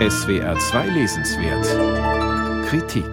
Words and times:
SWR 0.00 0.58
2 0.58 0.88
Lesenswert 0.88 2.66
Kritik 2.66 3.06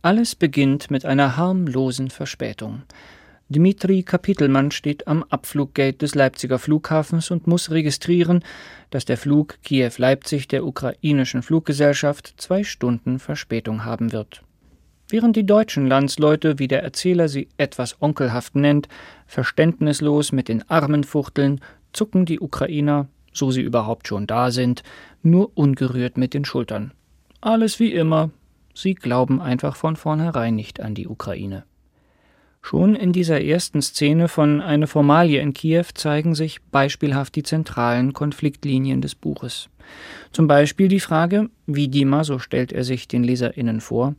Alles 0.00 0.36
beginnt 0.36 0.92
mit 0.92 1.04
einer 1.04 1.36
harmlosen 1.36 2.08
Verspätung. 2.08 2.82
Dmitri 3.48 4.04
Kapitelmann 4.04 4.70
steht 4.70 5.08
am 5.08 5.24
Abfluggate 5.24 5.98
des 5.98 6.14
Leipziger 6.14 6.60
Flughafens 6.60 7.32
und 7.32 7.48
muss 7.48 7.72
registrieren, 7.72 8.44
dass 8.90 9.06
der 9.06 9.16
Flug 9.16 9.58
Kiew-Leipzig 9.64 10.46
der 10.46 10.64
ukrainischen 10.64 11.42
Fluggesellschaft 11.42 12.34
zwei 12.36 12.62
Stunden 12.62 13.18
Verspätung 13.18 13.84
haben 13.84 14.12
wird. 14.12 14.44
Während 15.08 15.34
die 15.34 15.46
deutschen 15.46 15.88
Landsleute, 15.88 16.60
wie 16.60 16.68
der 16.68 16.84
Erzähler 16.84 17.28
sie 17.28 17.48
etwas 17.56 18.00
onkelhaft 18.00 18.54
nennt, 18.54 18.86
verständnislos 19.26 20.30
mit 20.30 20.46
den 20.46 20.62
Armen 20.70 21.02
fuchteln, 21.02 21.60
zucken 21.92 22.24
die 22.24 22.38
Ukrainer, 22.38 23.08
so 23.32 23.50
sie 23.50 23.62
überhaupt 23.62 24.08
schon 24.08 24.26
da 24.26 24.50
sind, 24.50 24.82
nur 25.22 25.50
ungerührt 25.56 26.16
mit 26.16 26.34
den 26.34 26.44
Schultern. 26.44 26.92
Alles 27.40 27.78
wie 27.80 27.92
immer, 27.92 28.30
sie 28.74 28.94
glauben 28.94 29.40
einfach 29.40 29.76
von 29.76 29.96
vornherein 29.96 30.54
nicht 30.54 30.80
an 30.80 30.94
die 30.94 31.08
Ukraine. 31.08 31.64
Schon 32.62 32.94
in 32.94 33.12
dieser 33.12 33.42
ersten 33.42 33.80
Szene 33.80 34.28
von 34.28 34.60
Eine 34.60 34.86
Formalie 34.86 35.40
in 35.40 35.54
Kiew 35.54 35.86
zeigen 35.94 36.34
sich 36.34 36.60
beispielhaft 36.70 37.34
die 37.34 37.42
zentralen 37.42 38.12
Konfliktlinien 38.12 39.00
des 39.00 39.14
Buches. 39.14 39.70
Zum 40.30 40.46
Beispiel 40.46 40.88
die 40.88 41.00
Frage, 41.00 41.48
wie 41.66 41.88
Dima, 41.88 42.22
so 42.22 42.38
stellt 42.38 42.72
er 42.72 42.84
sich 42.84 43.08
den 43.08 43.24
LeserInnen 43.24 43.80
vor, 43.80 44.14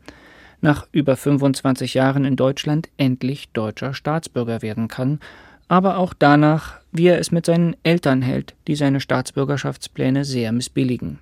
nach 0.59 0.87
über 0.91 1.15
25 1.15 1.93
Jahren 1.93 2.25
in 2.25 2.35
Deutschland 2.35 2.89
endlich 2.97 3.49
deutscher 3.51 3.93
Staatsbürger 3.93 4.61
werden 4.61 4.87
kann, 4.87 5.19
aber 5.67 5.97
auch 5.97 6.13
danach, 6.17 6.80
wie 6.91 7.07
er 7.07 7.19
es 7.19 7.31
mit 7.31 7.45
seinen 7.45 7.75
Eltern 7.83 8.21
hält, 8.21 8.55
die 8.67 8.75
seine 8.75 8.99
Staatsbürgerschaftspläne 8.99 10.25
sehr 10.25 10.51
missbilligen. 10.51 11.19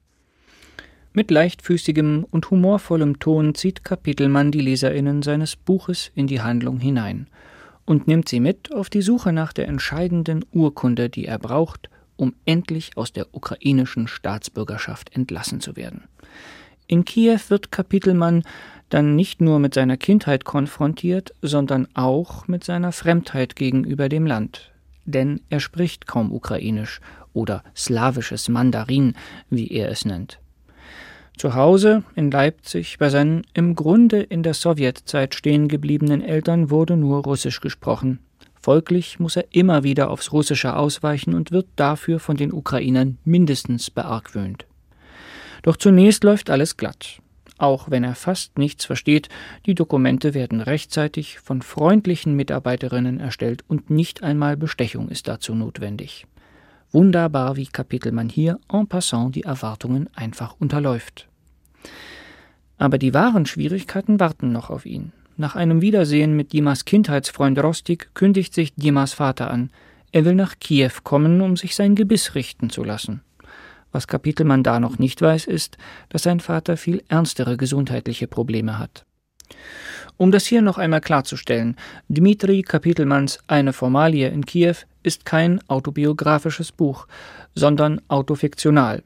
Mit 1.13 1.31
leichtfüßigem 1.31 2.25
und 2.29 2.49
humorvollem 2.51 3.19
Ton 3.19 3.55
zieht 3.55 3.83
Kapitelmann 3.83 4.51
die 4.51 4.61
Leserinnen 4.61 5.21
seines 5.21 5.55
Buches 5.55 6.11
in 6.15 6.27
die 6.27 6.41
Handlung 6.41 6.79
hinein 6.79 7.27
und 7.85 8.07
nimmt 8.07 8.29
sie 8.29 8.39
mit 8.39 8.73
auf 8.73 8.89
die 8.89 9.01
Suche 9.01 9.33
nach 9.33 9.51
der 9.51 9.67
entscheidenden 9.67 10.45
Urkunde, 10.51 11.09
die 11.09 11.25
er 11.25 11.39
braucht, 11.39 11.89
um 12.15 12.35
endlich 12.45 12.91
aus 12.95 13.11
der 13.11 13.33
ukrainischen 13.33 14.07
Staatsbürgerschaft 14.07 15.15
entlassen 15.15 15.61
zu 15.61 15.75
werden. 15.75 16.03
In 16.85 17.05
Kiew 17.05 17.39
wird 17.47 17.71
Kapitelmann 17.71 18.43
dann 18.89 19.15
nicht 19.15 19.41
nur 19.41 19.59
mit 19.59 19.73
seiner 19.73 19.97
Kindheit 19.97 20.45
konfrontiert, 20.45 21.33
sondern 21.41 21.87
auch 21.93 22.47
mit 22.47 22.63
seiner 22.63 22.91
Fremdheit 22.91 23.55
gegenüber 23.55 24.09
dem 24.09 24.25
Land. 24.25 24.71
Denn 25.09 25.41
er 25.49 25.59
spricht 25.59 26.05
kaum 26.05 26.31
Ukrainisch 26.31 27.01
oder 27.33 27.63
slawisches 27.75 28.47
Mandarin, 28.47 29.15
wie 29.49 29.71
er 29.71 29.89
es 29.89 30.05
nennt. 30.05 30.39
Zu 31.35 31.55
Hause 31.55 32.03
in 32.15 32.29
Leipzig 32.29 32.99
bei 32.99 33.09
seinen 33.09 33.41
im 33.53 33.73
Grunde 33.73 34.21
in 34.21 34.43
der 34.43 34.53
Sowjetzeit 34.53 35.33
stehen 35.33 35.67
gebliebenen 35.67 36.21
Eltern 36.21 36.69
wurde 36.69 36.95
nur 36.95 37.23
Russisch 37.23 37.59
gesprochen. 37.59 38.19
Folglich 38.61 39.19
muss 39.19 39.35
er 39.35 39.45
immer 39.51 39.83
wieder 39.83 40.11
aufs 40.11 40.31
Russische 40.31 40.75
ausweichen 40.75 41.33
und 41.33 41.51
wird 41.51 41.67
dafür 41.75 42.19
von 42.19 42.37
den 42.37 42.53
Ukrainern 42.53 43.17
mindestens 43.23 43.89
beargwöhnt. 43.89 44.67
Doch 45.63 45.77
zunächst 45.77 46.23
läuft 46.23 46.51
alles 46.51 46.77
glatt. 46.77 47.19
Auch 47.59 47.91
wenn 47.91 48.05
er 48.05 48.15
fast 48.15 48.57
nichts 48.57 48.85
versteht, 48.85 49.27
die 49.65 49.75
Dokumente 49.75 50.33
werden 50.33 50.61
rechtzeitig 50.61 51.39
von 51.39 51.61
freundlichen 51.61 52.33
Mitarbeiterinnen 52.33 53.19
erstellt 53.19 53.65
und 53.67 53.89
nicht 53.89 54.23
einmal 54.23 54.55
Bestechung 54.55 55.09
ist 55.09 55.27
dazu 55.27 55.53
notwendig. 55.53 56.25
Wunderbar, 56.91 57.57
wie 57.57 57.67
Kapitelmann 57.67 58.29
hier 58.29 58.59
en 58.71 58.87
passant 58.87 59.35
die 59.35 59.43
Erwartungen 59.43 60.09
einfach 60.15 60.55
unterläuft. 60.57 61.27
Aber 62.77 62.97
die 62.97 63.13
wahren 63.13 63.45
Schwierigkeiten 63.45 64.21
warten 64.21 64.53
noch 64.53 64.69
auf 64.69 64.85
ihn. 64.85 65.11
Nach 65.35 65.57
einem 65.57 65.81
Wiedersehen 65.81 66.37
mit 66.37 66.53
Dimas 66.53 66.85
Kindheitsfreund 66.85 67.61
Rostik 67.61 68.11
kündigt 68.13 68.53
sich 68.53 68.73
Dimas 68.75 69.13
Vater 69.13 69.51
an. 69.51 69.69
Er 70.13 70.23
will 70.23 70.33
nach 70.33 70.59
Kiew 70.59 70.91
kommen, 71.03 71.41
um 71.41 71.57
sich 71.57 71.75
sein 71.75 71.95
Gebiss 71.95 72.35
richten 72.35 72.69
zu 72.69 72.85
lassen. 72.85 73.21
Was 73.91 74.07
Kapitelmann 74.07 74.63
da 74.63 74.79
noch 74.79 74.99
nicht 74.99 75.21
weiß, 75.21 75.47
ist, 75.47 75.77
dass 76.09 76.23
sein 76.23 76.39
Vater 76.39 76.77
viel 76.77 77.03
ernstere 77.07 77.57
gesundheitliche 77.57 78.27
Probleme 78.27 78.77
hat. 78.77 79.05
Um 80.17 80.31
das 80.31 80.45
hier 80.45 80.61
noch 80.61 80.77
einmal 80.77 81.01
klarzustellen, 81.01 81.75
Dmitri 82.09 82.61
Kapitelmanns 82.61 83.39
Eine 83.47 83.73
Formalie 83.73 84.27
in 84.27 84.45
Kiew 84.45 84.75
ist 85.01 85.25
kein 85.25 85.61
autobiografisches 85.69 86.71
Buch, 86.71 87.07
sondern 87.55 88.01
autofiktional. 88.09 89.03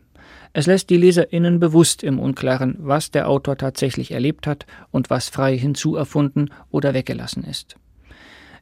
Es 0.53 0.67
lässt 0.67 0.89
die 0.89 0.97
LeserInnen 0.97 1.59
bewusst 1.59 2.03
im 2.03 2.19
Unklaren, 2.19 2.75
was 2.79 3.11
der 3.11 3.27
Autor 3.27 3.57
tatsächlich 3.57 4.11
erlebt 4.11 4.45
hat 4.47 4.66
und 4.91 5.09
was 5.09 5.29
frei 5.29 5.57
hinzuerfunden 5.57 6.51
oder 6.69 6.93
weggelassen 6.93 7.43
ist. 7.43 7.75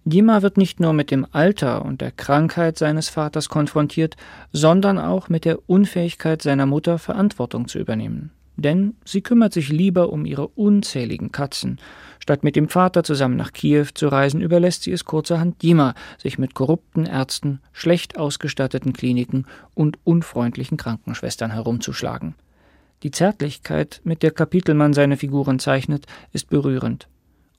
Dima 0.03 0.41
wird 0.41 0.57
nicht 0.57 0.79
nur 0.79 0.94
mit 0.94 1.12
dem 1.12 1.28
Alter 1.31 1.85
und 1.85 2.01
der 2.01 2.12
Krankheit 2.12 2.78
seines 2.78 3.09
Vaters 3.09 3.50
konfrontiert, 3.50 4.16
sondern 4.51 4.97
auch 4.97 5.29
mit 5.29 5.45
der 5.45 5.69
Unfähigkeit 5.69 6.41
seiner 6.41 6.66
Mutter 6.66 6.97
Verantwortung 6.97 7.67
zu 7.67 7.78
übernehmen. 7.78 8.31
Denn 8.57 8.95
sie 9.06 9.22
kümmert 9.22 9.53
sich 9.53 9.69
lieber 9.69 10.11
um 10.11 10.25
ihre 10.25 10.47
unzähligen 10.47 11.31
Katzen. 11.31 11.79
Statt 12.19 12.44
mit 12.44 12.56
dem 12.56 12.67
Vater 12.67 13.03
zusammen 13.03 13.35
nach 13.35 13.53
Kiew 13.53 13.88
zu 13.94 14.07
reisen, 14.07 14.41
überlässt 14.41 14.84
sie 14.84 14.91
es 14.91 15.06
kurzerhand 15.06 15.61
Dima, 15.61 15.94
sich 16.17 16.40
mit 16.40 16.56
korrupten 16.56 17.06
Ärzten, 17.06 17.59
schlecht 17.72 18.17
ausgestatteten 18.17 18.94
Kliniken 18.94 19.45
und 19.75 20.00
unfreundlichen 20.03 20.78
Krankenschwestern 20.78 21.51
herumzuschlagen. 21.51 22.35
Die 23.03 23.11
Zärtlichkeit, 23.11 24.01
mit 24.03 24.22
der 24.23 24.31
Kapitelmann 24.31 24.94
seine 24.94 25.17
Figuren 25.17 25.59
zeichnet, 25.59 26.06
ist 26.34 26.50
berührend. 26.50 27.07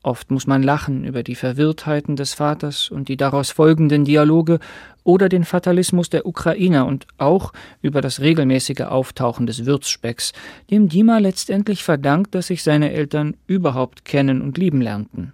Oft 0.04 0.32
muss 0.32 0.48
man 0.48 0.64
lachen 0.64 1.04
über 1.04 1.22
die 1.22 1.36
Verwirrtheiten 1.36 2.16
des 2.16 2.34
Vaters 2.34 2.90
und 2.90 3.08
die 3.08 3.16
daraus 3.16 3.50
folgenden 3.50 4.04
Dialoge 4.04 4.58
oder 5.04 5.28
den 5.28 5.44
Fatalismus 5.44 6.10
der 6.10 6.26
Ukrainer 6.26 6.86
und 6.86 7.06
auch 7.18 7.52
über 7.82 8.00
das 8.00 8.20
regelmäßige 8.20 8.80
Auftauchen 8.80 9.46
des 9.46 9.64
Würzspecks, 9.64 10.32
dem 10.70 10.88
Dima 10.88 11.18
letztendlich 11.18 11.84
verdankt, 11.84 12.34
dass 12.34 12.48
sich 12.48 12.64
seine 12.64 12.92
Eltern 12.92 13.36
überhaupt 13.46 14.04
kennen 14.04 14.42
und 14.42 14.58
lieben 14.58 14.80
lernten. 14.80 15.32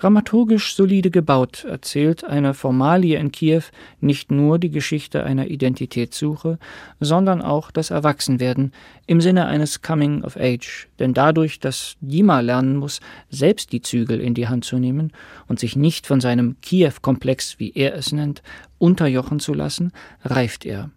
Dramaturgisch 0.00 0.76
solide 0.76 1.10
gebaut 1.10 1.64
erzählt 1.64 2.24
eine 2.24 2.54
Formalie 2.54 3.18
in 3.18 3.32
Kiew 3.32 3.64
nicht 4.00 4.30
nur 4.30 4.58
die 4.58 4.70
Geschichte 4.70 5.24
einer 5.24 5.48
Identitätssuche, 5.48 6.58
sondern 7.00 7.42
auch 7.42 7.70
das 7.70 7.90
Erwachsenwerden 7.90 8.72
im 9.06 9.20
Sinne 9.20 9.44
eines 9.44 9.82
Coming 9.82 10.24
of 10.24 10.38
Age, 10.38 10.88
denn 10.98 11.12
dadurch, 11.12 11.60
dass 11.60 11.96
Dima 12.00 12.40
lernen 12.40 12.76
muss, 12.76 13.00
selbst 13.28 13.72
die 13.72 13.82
Zügel 13.82 14.22
in 14.22 14.32
die 14.32 14.48
Hand 14.48 14.64
zu 14.64 14.78
nehmen 14.78 15.12
und 15.48 15.60
sich 15.60 15.76
nicht 15.76 16.06
von 16.06 16.22
seinem 16.22 16.56
Kiew-Komplex, 16.62 17.58
wie 17.58 17.72
er 17.74 17.94
es 17.94 18.10
nennt, 18.10 18.42
unterjochen 18.78 19.38
zu 19.38 19.52
lassen, 19.52 19.92
reift 20.24 20.64
er. 20.64 20.88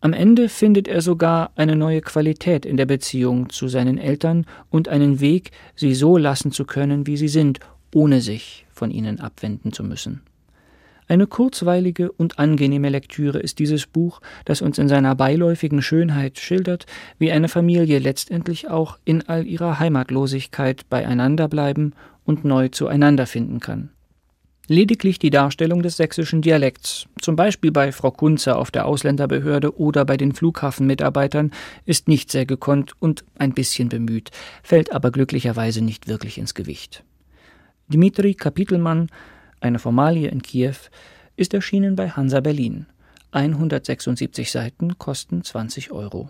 Am 0.00 0.12
Ende 0.12 0.48
findet 0.48 0.88
er 0.88 1.00
sogar 1.00 1.52
eine 1.54 1.76
neue 1.76 2.00
Qualität 2.00 2.66
in 2.66 2.76
der 2.76 2.86
Beziehung 2.86 3.50
zu 3.50 3.68
seinen 3.68 3.98
Eltern 3.98 4.46
und 4.68 4.88
einen 4.88 5.20
Weg, 5.20 5.52
sie 5.76 5.94
so 5.94 6.16
lassen 6.18 6.50
zu 6.50 6.64
können, 6.64 7.06
wie 7.06 7.16
sie 7.16 7.28
sind, 7.28 7.60
ohne 7.94 8.20
sich 8.20 8.66
von 8.72 8.90
ihnen 8.90 9.20
abwenden 9.20 9.72
zu 9.72 9.84
müssen. 9.84 10.22
Eine 11.08 11.26
kurzweilige 11.26 12.10
und 12.10 12.38
angenehme 12.38 12.88
Lektüre 12.88 13.38
ist 13.38 13.58
dieses 13.58 13.86
Buch, 13.86 14.20
das 14.44 14.62
uns 14.62 14.78
in 14.78 14.88
seiner 14.88 15.14
beiläufigen 15.14 15.82
Schönheit 15.82 16.38
schildert, 16.38 16.86
wie 17.18 17.32
eine 17.32 17.48
Familie 17.48 17.98
letztendlich 17.98 18.68
auch 18.70 18.98
in 19.04 19.28
all 19.28 19.46
ihrer 19.46 19.78
Heimatlosigkeit 19.78 20.88
beieinander 20.88 21.48
bleiben 21.48 21.92
und 22.24 22.44
neu 22.44 22.68
zueinander 22.68 23.26
finden 23.26 23.60
kann. 23.60 23.90
Lediglich 24.68 25.18
die 25.18 25.30
Darstellung 25.30 25.82
des 25.82 25.96
sächsischen 25.96 26.40
Dialekts, 26.40 27.06
zum 27.20 27.34
Beispiel 27.34 27.72
bei 27.72 27.90
Frau 27.90 28.12
Kunze 28.12 28.56
auf 28.56 28.70
der 28.70 28.86
Ausländerbehörde 28.86 29.76
oder 29.76 30.04
bei 30.04 30.16
den 30.16 30.32
Flughafenmitarbeitern, 30.32 31.50
ist 31.84 32.06
nicht 32.06 32.30
sehr 32.30 32.46
gekonnt 32.46 32.92
und 33.00 33.24
ein 33.36 33.52
bisschen 33.52 33.88
bemüht, 33.88 34.30
fällt 34.62 34.92
aber 34.92 35.10
glücklicherweise 35.10 35.82
nicht 35.82 36.06
wirklich 36.06 36.38
ins 36.38 36.54
Gewicht. 36.54 37.04
Dmitri 37.92 38.34
Kapitelmann, 38.34 39.08
eine 39.60 39.78
Formalie 39.78 40.28
in 40.28 40.40
Kiew, 40.40 40.76
ist 41.36 41.52
erschienen 41.52 41.94
bei 41.94 42.08
Hansa 42.08 42.40
Berlin. 42.40 42.86
176 43.32 44.50
Seiten 44.50 44.98
kosten 44.98 45.44
20 45.44 45.92
Euro. 45.92 46.20